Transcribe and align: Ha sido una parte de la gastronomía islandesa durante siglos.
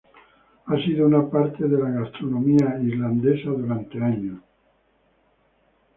Ha 0.65 0.77
sido 0.83 1.05
una 1.05 1.29
parte 1.29 1.67
de 1.67 1.77
la 1.77 1.87
gastronomía 1.91 2.79
islandesa 2.81 3.49
durante 3.51 3.99
siglos. 3.99 4.39